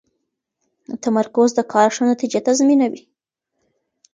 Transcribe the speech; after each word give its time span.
تمرکز 1.03 1.49
د 1.55 1.59
کار 1.73 1.89
ښه 1.95 2.03
نتیجه 2.11 2.39
تضمینوي. 2.47 3.03